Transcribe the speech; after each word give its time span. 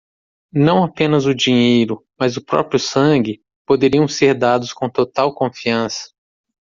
Não 0.51 0.83
apenas 0.83 1.27
o 1.27 1.35
dinheiro, 1.35 2.03
mas 2.19 2.35
o 2.35 2.43
próprio 2.43 2.79
sangue, 2.79 3.39
poderiam 3.67 4.07
ser 4.07 4.33
dados 4.33 4.73
com 4.73 4.89
total 4.89 5.31
confiança. 5.35 6.09